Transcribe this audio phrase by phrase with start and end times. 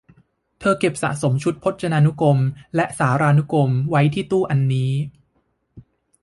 [0.59, 2.37] เธอเก็บสะสมชุดของพจนานุกรม
[2.75, 4.91] และสารานุกรมไว้ที่ตู้อันนี้